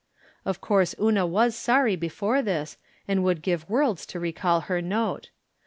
Of 0.45 0.61
course 0.61 0.95
Una 0.99 1.27
was 1.27 1.55
sorry 1.55 1.95
before 1.95 2.41
this, 2.41 2.75
and 3.07 3.23
would 3.23 3.43
give 3.43 3.69
worlds 3.69 4.07
to 4.07 4.19
recall 4.19 4.61
her 4.61 4.81
note. 4.81 5.29